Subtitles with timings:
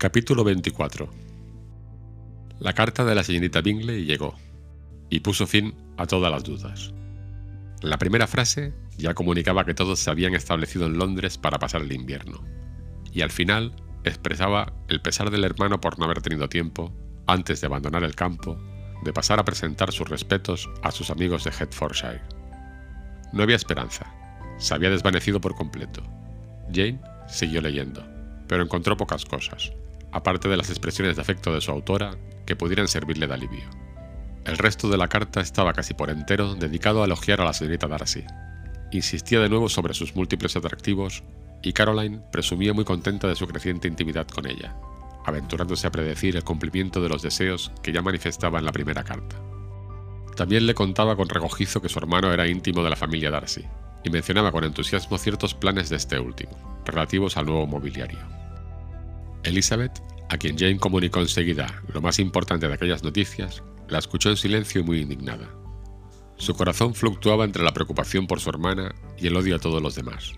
[0.00, 1.10] Capítulo 24
[2.58, 4.34] La carta de la señorita Bingley llegó
[5.10, 6.94] y puso fin a todas las dudas.
[7.82, 11.92] La primera frase ya comunicaba que todos se habían establecido en Londres para pasar el
[11.92, 12.42] invierno,
[13.12, 13.74] y al final
[14.04, 16.92] expresaba el pesar del hermano por no haber tenido tiempo,
[17.26, 18.58] antes de abandonar el campo,
[19.04, 22.22] de pasar a presentar sus respetos a sus amigos de Hertfordshire.
[23.32, 24.12] No había esperanza,
[24.58, 26.02] se había desvanecido por completo.
[26.72, 28.04] Jane siguió leyendo,
[28.46, 29.72] pero encontró pocas cosas,
[30.12, 33.64] aparte de las expresiones de afecto de su autora que pudieran servirle de alivio.
[34.44, 37.86] El resto de la carta estaba casi por entero dedicado a elogiar a la señorita
[37.86, 38.24] Darcy.
[38.90, 41.22] Insistía de nuevo sobre sus múltiples atractivos
[41.62, 44.74] y Caroline presumía muy contenta de su creciente intimidad con ella,
[45.26, 49.36] aventurándose a predecir el cumplimiento de los deseos que ya manifestaba en la primera carta.
[50.36, 53.66] También le contaba con regocijo que su hermano era íntimo de la familia Darcy,
[54.04, 58.18] y mencionaba con entusiasmo ciertos planes de este último, relativos al nuevo mobiliario.
[59.42, 64.36] Elizabeth, a quien Jane comunicó enseguida lo más importante de aquellas noticias, la escuchó en
[64.36, 65.48] silencio y muy indignada.
[66.36, 69.94] Su corazón fluctuaba entre la preocupación por su hermana y el odio a todos los
[69.94, 70.32] demás.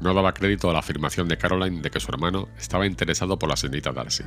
[0.00, 3.50] No daba crédito a la afirmación de Caroline de que su hermano estaba interesado por
[3.50, 4.24] la señorita Darcy.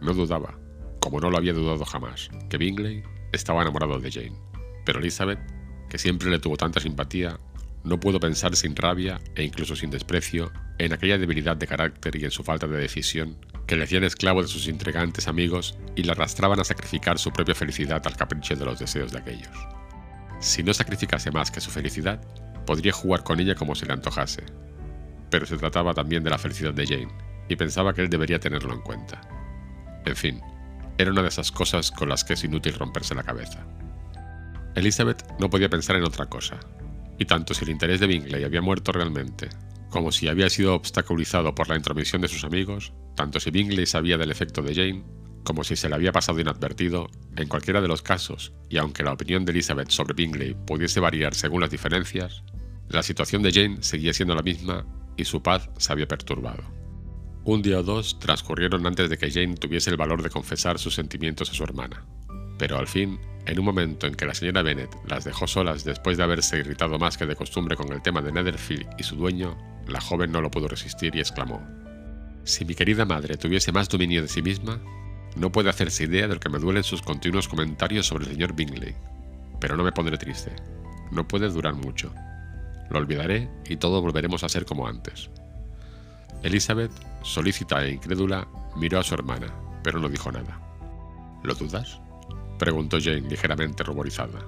[0.00, 0.56] No dudaba,
[1.00, 4.38] como no lo había dudado jamás, que Bingley estaba enamorado de Jane.
[4.84, 5.40] Pero Elizabeth,
[5.88, 7.40] que siempre le tuvo tanta simpatía,
[7.84, 12.24] no pudo pensar sin rabia e incluso sin desprecio en aquella debilidad de carácter y
[12.24, 13.36] en su falta de decisión
[13.66, 17.54] que le hacían esclavo de sus intrigantes amigos y le arrastraban a sacrificar su propia
[17.54, 19.56] felicidad al capricho de los deseos de aquellos.
[20.40, 22.20] Si no sacrificase más que su felicidad,
[22.66, 24.42] podría jugar con ella como se le antojase,
[25.30, 27.14] pero se trataba también de la felicidad de Jane,
[27.48, 29.20] y pensaba que él debería tenerlo en cuenta.
[30.04, 30.40] En fin,
[30.98, 33.66] era una de esas cosas con las que es inútil romperse la cabeza.
[34.74, 36.58] Elizabeth no podía pensar en otra cosa,
[37.20, 39.50] y tanto si el interés de Bingley había muerto realmente,
[39.90, 44.16] como si había sido obstaculizado por la intromisión de sus amigos, tanto si Bingley sabía
[44.16, 45.04] del efecto de Jane,
[45.44, 49.12] como si se le había pasado inadvertido, en cualquiera de los casos, y aunque la
[49.12, 52.42] opinión de Elizabeth sobre Bingley pudiese variar según las diferencias,
[52.88, 54.86] la situación de Jane seguía siendo la misma
[55.18, 56.62] y su paz se había perturbado.
[57.44, 60.94] Un día o dos transcurrieron antes de que Jane tuviese el valor de confesar sus
[60.94, 62.06] sentimientos a su hermana,
[62.58, 66.16] pero al fin, en un momento en que la señora Bennet las dejó solas después
[66.16, 69.58] de haberse irritado más que de costumbre con el tema de Netherfield y su dueño,
[69.88, 71.60] la joven no lo pudo resistir y exclamó:
[72.44, 74.80] Si mi querida madre tuviese más dominio de sí misma,
[75.34, 78.54] no puede hacerse idea de lo que me duelen sus continuos comentarios sobre el señor
[78.54, 78.94] Bingley.
[79.60, 80.52] Pero no me pondré triste.
[81.10, 82.14] No puede durar mucho.
[82.88, 85.28] Lo olvidaré y todos volveremos a ser como antes.
[86.44, 86.92] Elizabeth,
[87.24, 88.46] solícita e incrédula,
[88.76, 90.60] miró a su hermana, pero no dijo nada.
[91.42, 92.00] ¿Lo dudas?
[92.60, 94.38] Preguntó Jane ligeramente ruborizada.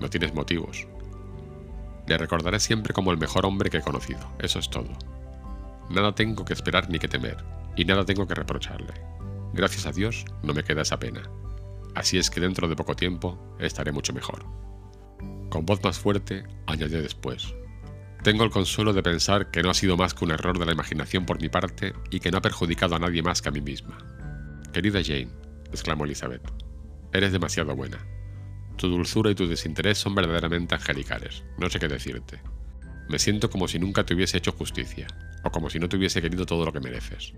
[0.00, 0.86] No tienes motivos.
[2.06, 4.88] Le recordaré siempre como el mejor hombre que he conocido, eso es todo.
[5.90, 7.44] Nada tengo que esperar ni que temer,
[7.76, 8.94] y nada tengo que reprocharle.
[9.52, 11.22] Gracias a Dios no me queda esa pena.
[11.96, 14.46] Así es que dentro de poco tiempo estaré mucho mejor.
[15.50, 17.52] Con voz más fuerte, añadió después,
[18.22, 20.72] tengo el consuelo de pensar que no ha sido más que un error de la
[20.72, 23.60] imaginación por mi parte y que no ha perjudicado a nadie más que a mí
[23.60, 23.98] misma.
[24.72, 25.30] Querida Jane,
[25.72, 26.42] exclamó Elizabeth,
[27.12, 27.98] eres demasiado buena.
[28.76, 32.40] Tu dulzura y tu desinterés son verdaderamente angelicales, no sé qué decirte.
[33.08, 35.06] Me siento como si nunca te hubiese hecho justicia,
[35.44, 37.34] o como si no te hubiese querido todo lo que mereces.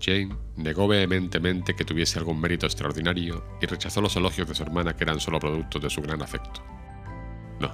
[0.00, 4.96] Jane negó vehementemente que tuviese algún mérito extraordinario y rechazó los elogios de su hermana
[4.96, 6.62] que eran solo producto de su gran afecto.
[7.60, 7.70] No,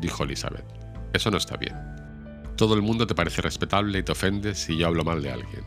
[0.00, 0.66] dijo Elizabeth,
[1.12, 1.74] eso no está bien.
[2.56, 5.64] Todo el mundo te parece respetable y te ofende si yo hablo mal de alguien.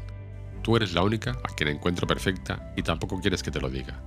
[0.61, 4.01] Tú eres la única a quien encuentro perfecta y tampoco quieres que te lo diga.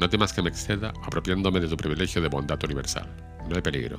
[0.00, 3.14] No temas que me exceda apropiándome de tu privilegio de bondad universal.
[3.46, 3.98] No hay peligro.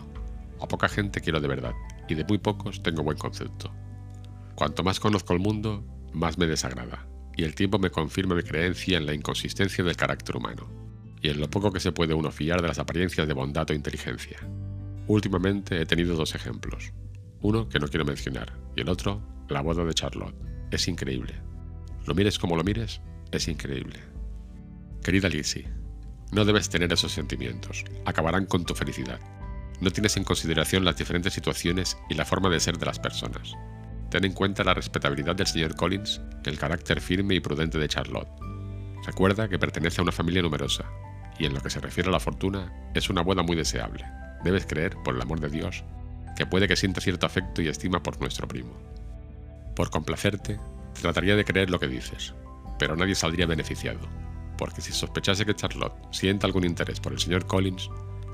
[0.60, 1.74] A poca gente quiero de verdad,
[2.10, 3.72] y de muy pocos tengo buen concepto.
[4.56, 7.06] Cuanto más conozco el mundo, más me desagrada,
[7.38, 10.68] y el tiempo me confirma mi creencia en la inconsistencia del carácter humano,
[11.22, 13.74] y en lo poco que se puede uno fiar de las apariencias de bondad o
[13.74, 14.40] inteligencia.
[15.06, 16.94] Últimamente he tenido dos ejemplos.
[17.42, 20.36] Uno que no quiero mencionar y el otro, la boda de Charlotte.
[20.72, 21.36] Es increíble.
[22.08, 24.00] Lo mires como lo mires, es increíble.
[25.04, 25.81] Querida Lizzie,
[26.32, 27.84] no debes tener esos sentimientos.
[28.06, 29.20] Acabarán con tu felicidad.
[29.80, 33.54] No tienes en consideración las diferentes situaciones y la forma de ser de las personas.
[34.10, 37.88] Ten en cuenta la respetabilidad del señor Collins y el carácter firme y prudente de
[37.88, 38.30] Charlotte.
[39.06, 40.86] Recuerda que pertenece a una familia numerosa,
[41.40, 44.06] y en lo que se refiere a la fortuna, es una boda muy deseable
[44.44, 45.84] debes creer, por el amor de Dios,
[46.36, 48.74] que puede que sienta cierto afecto y estima por nuestro primo.
[49.76, 50.60] Por complacerte,
[51.00, 52.34] trataría de creer lo que dices,
[52.80, 54.00] pero nadie saldría beneficiado,
[54.62, 57.90] porque si sospechase que Charlotte sienta algún interés por el señor Collins,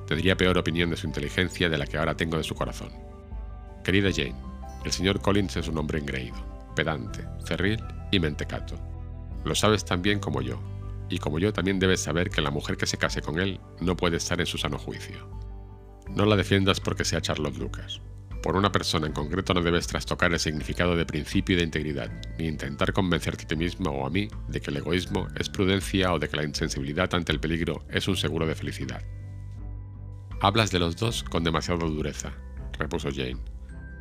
[0.07, 2.89] tendría peor opinión de su inteligencia de la que ahora tengo de su corazón.
[3.81, 4.35] Querida Jane,
[4.83, 6.35] El señor Collins es un hombre engreído,
[6.75, 7.81] pedante, cerril
[8.11, 8.75] y mentecato.
[9.45, 10.59] Lo sabes tan bien como yo,
[11.09, 13.95] y como yo también debes saber que la mujer que se case con él no
[13.95, 15.29] puede estar en su sano juicio.
[16.09, 18.01] No la defiendas porque sea Charlotte Lucas.
[18.47, 22.09] Por una persona en concreto no debes trastocar el significado de principio y de integridad,
[22.37, 26.13] ni intentar convencerte a ti mismo o a mí de que el egoísmo es prudencia
[26.13, 29.03] o de que la insensibilidad ante el peligro es un seguro de felicidad.
[30.39, 32.31] Hablas de los dos con demasiada dureza,
[32.79, 33.43] repuso Jane,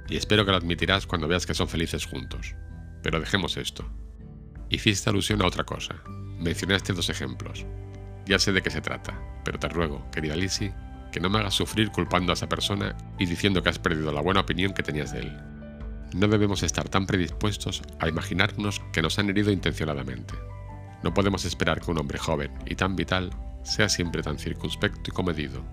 [0.08, 2.54] y espero que lo admitirás cuando veas que son felices juntos.
[3.02, 3.84] Pero dejemos esto.
[4.70, 5.96] Hiciste alusión a otra cosa.
[6.38, 7.66] Mencionaste dos ejemplos.
[8.26, 10.72] Ya sé de qué se trata, pero te ruego, querida Lizzie,
[11.16, 14.20] que no me hagas sufrir culpando a esa persona y diciendo que has perdido la
[14.20, 15.32] buena opinión que tenías de él.
[16.12, 20.34] No debemos estar tan predispuestos a imaginarnos que nos han herido intencionadamente.
[21.02, 23.30] No podemos esperar que un hombre joven y tan vital
[23.64, 25.64] sea siempre tan circunspecto y comedido.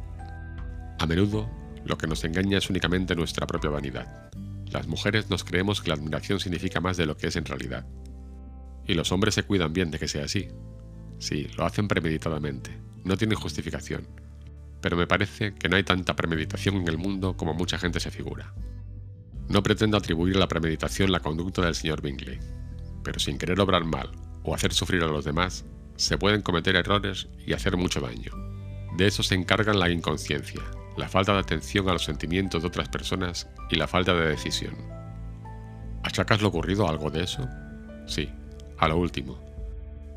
[0.98, 1.50] A menudo,
[1.84, 4.32] lo que nos engaña es únicamente nuestra propia vanidad.
[4.72, 7.86] Las mujeres nos creemos que la admiración significa más de lo que es en realidad.
[8.88, 10.48] Y los hombres se cuidan bien de que sea así.
[11.20, 12.80] Sí, lo hacen premeditadamente.
[13.04, 14.23] No tienen justificación
[14.84, 18.12] pero me parece que no hay tanta premeditación en el mundo como mucha gente se
[18.12, 18.54] figura.
[19.48, 22.38] No pretendo atribuir a la premeditación la conducta del señor Bingley,
[23.02, 24.12] pero sin querer obrar mal
[24.44, 25.64] o hacer sufrir a los demás,
[25.96, 28.34] se pueden cometer errores y hacer mucho daño.
[28.98, 30.60] De eso se encargan la inconsciencia,
[30.98, 34.76] la falta de atención a los sentimientos de otras personas y la falta de decisión.
[36.04, 37.48] ¿Achacas lo ocurrido algo de eso?
[38.06, 38.30] Sí,
[38.78, 39.40] a lo último.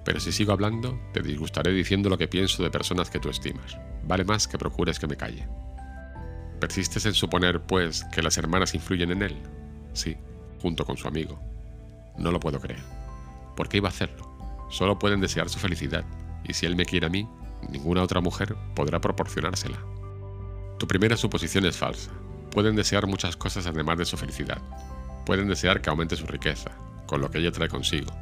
[0.07, 3.77] Pero si sigo hablando, te disgustaré diciendo lo que pienso de personas que tú estimas
[4.07, 5.49] vale más que procures que me calle.
[6.61, 9.37] ¿Persistes en suponer, pues, que las hermanas influyen en él?
[9.95, 10.17] Sí,
[10.63, 11.41] junto con su amigo.
[12.17, 12.83] No lo puedo creer.
[13.57, 14.31] ¿Por qué iba a hacerlo?
[14.71, 16.05] Solo pueden desear su felicidad,
[16.45, 17.29] y si él me quiere a mí,
[17.69, 19.79] ninguna otra mujer podrá proporcionársela.
[20.79, 22.13] Tu primera suposición es falsa.
[22.53, 24.63] Pueden desear muchas cosas además de su felicidad.
[25.27, 26.71] Pueden desear que aumente su riqueza,
[27.07, 28.13] con lo que ella trae consigo.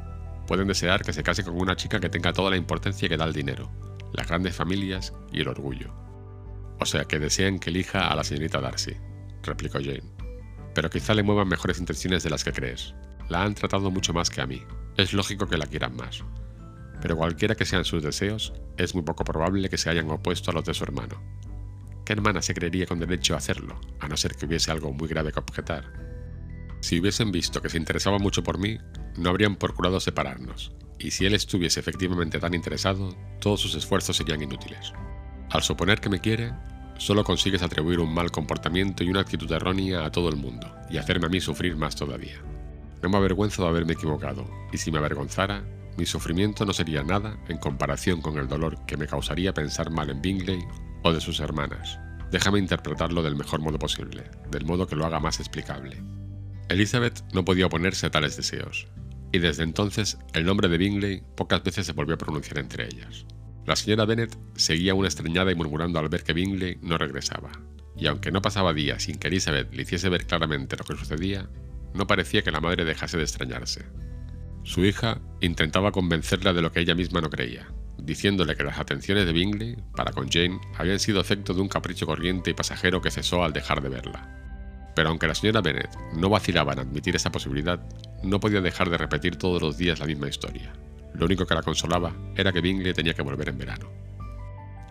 [0.47, 3.25] Pueden desear que se case con una chica que tenga toda la importancia que da
[3.25, 3.71] el dinero,
[4.13, 5.93] las grandes familias y el orgullo.
[6.79, 8.95] O sea que desean que elija a la señorita Darcy,
[9.43, 10.03] replicó Jane.
[10.73, 12.93] Pero quizá le muevan mejores intenciones de las que crees.
[13.29, 14.61] La han tratado mucho más que a mí.
[14.97, 16.23] Es lógico que la quieran más.
[17.01, 20.53] Pero cualquiera que sean sus deseos, es muy poco probable que se hayan opuesto a
[20.53, 21.21] los de su hermano.
[22.05, 25.07] ¿Qué hermana se creería con derecho a hacerlo, a no ser que hubiese algo muy
[25.07, 25.91] grave que objetar?
[26.81, 28.77] Si hubiesen visto que se interesaba mucho por mí,
[29.17, 34.41] no habrían procurado separarnos, y si él estuviese efectivamente tan interesado, todos sus esfuerzos serían
[34.41, 34.93] inútiles.
[35.51, 36.53] Al suponer que me quiere,
[36.97, 40.97] solo consigues atribuir un mal comportamiento y una actitud errónea a todo el mundo, y
[40.97, 42.41] hacerme a mí sufrir más todavía.
[43.01, 45.63] No me avergüenzo de haberme equivocado, y si me avergonzara,
[45.97, 50.09] mi sufrimiento no sería nada en comparación con el dolor que me causaría pensar mal
[50.09, 50.59] en Bingley
[51.03, 51.99] o de sus hermanas.
[52.31, 56.01] Déjame interpretarlo del mejor modo posible, del modo que lo haga más explicable.
[56.67, 58.87] Elizabeth no podía oponerse a tales deseos,
[59.35, 63.25] y desde entonces el nombre de Bingley pocas veces se volvió a pronunciar entre ellas.
[63.65, 67.51] La señora Bennet seguía una extrañada y murmurando al ver que Bingley no regresaba,
[67.97, 71.49] y aunque no pasaba día sin que Elizabeth le hiciese ver claramente lo que sucedía,
[71.93, 73.85] no parecía que la madre dejase de extrañarse.
[74.63, 77.67] Su hija intentaba convencerla de lo que ella misma no creía,
[77.97, 82.05] diciéndole que las atenciones de Bingley para con Jane habían sido efecto de un capricho
[82.05, 84.45] corriente y pasajero que cesó al dejar de verla.
[84.95, 87.85] Pero aunque la señora Bennet no vacilaba en admitir esa posibilidad,
[88.25, 90.73] no podía dejar de repetir todos los días la misma historia.
[91.13, 93.89] Lo único que la consolaba era que Bingley tenía que volver en verano.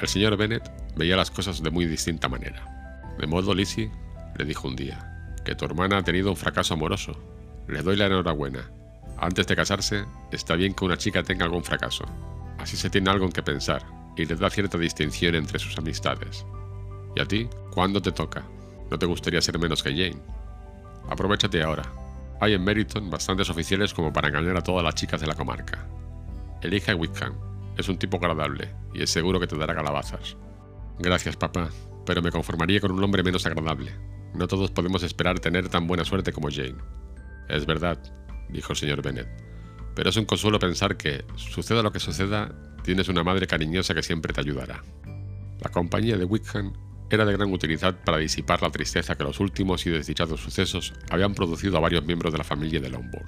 [0.00, 3.14] El señor Bennet veía las cosas de muy distinta manera.
[3.18, 3.90] De modo, Lizzie
[4.36, 5.14] le dijo un día,
[5.44, 7.14] que tu hermana ha tenido un fracaso amoroso.
[7.68, 8.70] Le doy la enhorabuena.
[9.18, 12.04] Antes de casarse, está bien que una chica tenga algún fracaso.
[12.58, 13.82] Así se tiene algo en que pensar
[14.16, 16.44] y le da cierta distinción entre sus amistades.
[17.14, 17.48] ¿Y a ti?
[17.70, 18.42] ¿Cuándo te toca?
[18.90, 20.22] ¿No te gustaría ser menos que Jane?
[21.08, 22.03] Aprovechate ahora.
[22.40, 25.86] Hay en Meriton bastantes oficiales como para engañar a todas las chicas de la comarca.
[26.62, 27.34] Elige a Wickham.
[27.76, 30.36] Es un tipo agradable y es seguro que te dará calabazas.
[30.98, 31.70] Gracias, papá,
[32.06, 33.92] pero me conformaría con un hombre menos agradable.
[34.34, 36.76] No todos podemos esperar tener tan buena suerte como Jane.
[37.48, 37.98] Es verdad,
[38.48, 39.28] dijo el señor Bennet.
[39.94, 44.02] Pero es un consuelo pensar que, suceda lo que suceda, tienes una madre cariñosa que
[44.02, 44.82] siempre te ayudará.
[45.60, 46.72] La compañía de Wickham
[47.10, 51.34] era de gran utilidad para disipar la tristeza que los últimos y desdichados sucesos habían
[51.34, 53.26] producido a varios miembros de la familia de Lombard.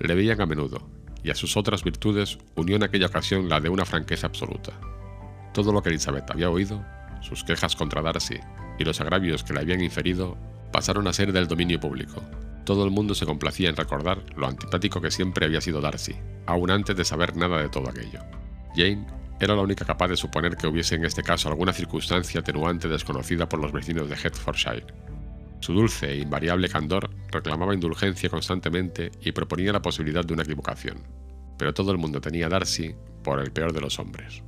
[0.00, 0.88] Le veían a menudo,
[1.22, 4.72] y a sus otras virtudes unió en aquella ocasión la de una franqueza absoluta.
[5.52, 6.84] Todo lo que Elizabeth había oído,
[7.20, 8.38] sus quejas contra Darcy
[8.78, 10.36] y los agravios que le habían inferido,
[10.72, 12.22] pasaron a ser del dominio público.
[12.64, 16.14] Todo el mundo se complacía en recordar lo antipático que siempre había sido Darcy,
[16.46, 18.20] aún antes de saber nada de todo aquello.
[18.76, 22.88] Jane era la única capaz de suponer que hubiese en este caso alguna circunstancia atenuante
[22.88, 24.86] desconocida por los vecinos de Hertfordshire.
[25.60, 30.98] Su dulce e invariable candor reclamaba indulgencia constantemente y proponía la posibilidad de una equivocación,
[31.58, 34.42] pero todo el mundo tenía a Darcy por el peor de los hombres.